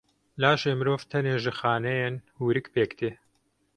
Laşê 0.41 0.71
mirov 0.79 1.01
tenê 1.11 1.35
ji 1.43 1.51
xaneyên 1.59 2.15
hûrik 2.37 2.67
pêk 2.73 2.91
tê. 2.99 3.09